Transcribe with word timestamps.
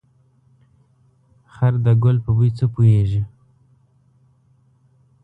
خر 1.53 1.73
ده 1.85 1.93
ګل 2.03 2.17
په 2.25 2.31
بوی 2.35 2.49
څه 2.57 2.65
پوهيږي. 2.73 3.21